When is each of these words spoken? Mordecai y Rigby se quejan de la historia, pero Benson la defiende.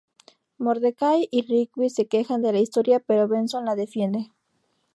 Mordecai 0.57 1.27
y 1.29 1.43
Rigby 1.45 1.91
se 1.91 2.07
quejan 2.07 2.41
de 2.41 2.51
la 2.51 2.57
historia, 2.59 3.01
pero 3.01 3.27
Benson 3.27 3.65
la 3.65 3.75
defiende. 3.75 4.31